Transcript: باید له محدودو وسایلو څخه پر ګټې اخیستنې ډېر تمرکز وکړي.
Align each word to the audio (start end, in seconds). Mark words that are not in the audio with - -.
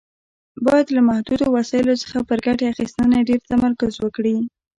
باید 0.65 0.87
له 0.95 1.01
محدودو 1.09 1.45
وسایلو 1.57 2.01
څخه 2.03 2.17
پر 2.29 2.39
ګټې 2.45 2.65
اخیستنې 2.73 3.19
ډېر 3.29 3.39
تمرکز 3.51 3.93
وکړي. 3.99 4.35